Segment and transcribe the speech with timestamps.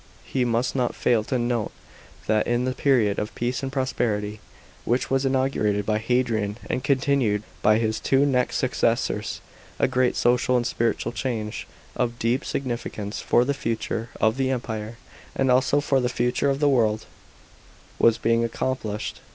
[0.33, 1.71] We must not fail to note
[2.25, 4.39] that in the period of peace and pro sperity
[4.83, 9.41] which was inaugurated by Hadrian and continued by his two next successors,
[9.77, 14.97] a great social and spiritual change, of deep significance for the future of the Empire
[15.35, 17.05] and also for the future of the world,
[17.99, 19.19] was being accompli shed.